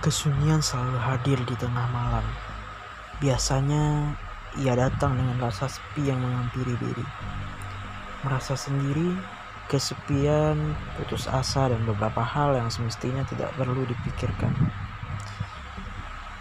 [0.00, 2.24] Kesunyian selalu hadir di tengah malam.
[3.20, 4.16] Biasanya
[4.56, 7.04] ia datang dengan rasa sepi yang menghampiri diri.
[8.24, 9.12] Merasa sendiri,
[9.68, 14.56] kesepian, putus asa, dan beberapa hal yang semestinya tidak perlu dipikirkan.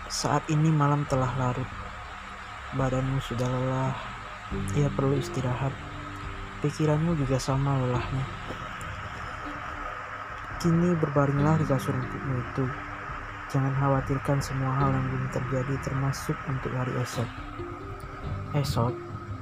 [0.08, 1.68] Saat ini malam telah larut.
[2.80, 3.96] Badanmu sudah lelah.
[4.80, 5.76] Ia perlu istirahat.
[6.64, 8.24] Pikiranmu juga sama lelahnya.
[10.64, 12.88] Kini berbaringlah di kasur itu
[13.50, 17.26] Jangan khawatirkan semua hal yang belum terjadi termasuk untuk hari esok.
[18.54, 18.94] Esok,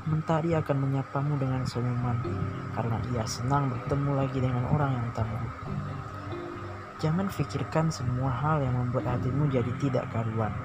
[0.07, 2.15] mentari akan menyapamu dengan senyuman
[2.71, 5.51] karena ia senang bertemu lagi dengan orang yang tangguh.
[7.03, 10.55] Jangan pikirkan semua hal yang membuat hatimu jadi tidak karuan.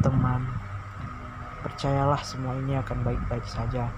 [0.00, 0.48] Teman,
[1.60, 3.92] percayalah semua ini akan baik-baik saja.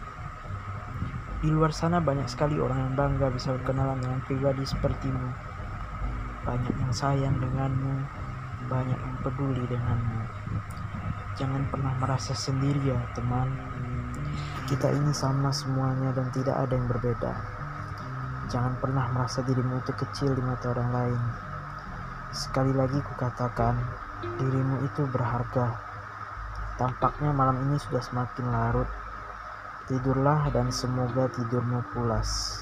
[1.39, 5.51] Di luar sana banyak sekali orang yang bangga bisa berkenalan dengan pribadi sepertimu
[6.51, 7.95] banyak yang sayang denganmu,
[8.67, 10.21] banyak yang peduli denganmu.
[11.39, 13.55] Jangan pernah merasa sendiri ya teman.
[14.67, 17.33] Kita ini sama semuanya dan tidak ada yang berbeda.
[18.51, 21.21] Jangan pernah merasa dirimu itu kecil di mata orang lain.
[22.35, 23.79] Sekali lagi kukatakan,
[24.43, 25.79] dirimu itu berharga.
[26.83, 28.91] Tampaknya malam ini sudah semakin larut.
[29.87, 32.59] Tidurlah dan semoga tidurmu pulas.